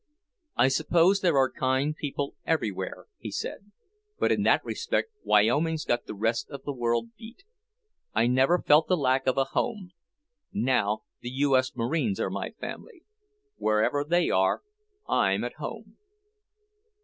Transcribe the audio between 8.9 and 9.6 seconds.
lack of a